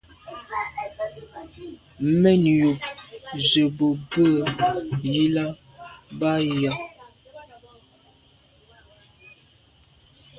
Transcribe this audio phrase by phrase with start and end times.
[2.21, 2.79] Mèn yub
[3.47, 4.29] ze bo bwe
[5.23, 5.45] i là
[6.19, 6.31] b’a
[6.61, 6.71] yà.